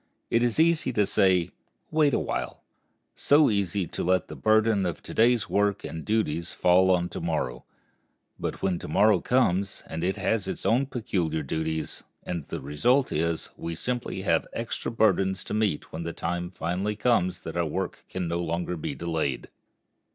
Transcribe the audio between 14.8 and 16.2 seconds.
burdens to meet when the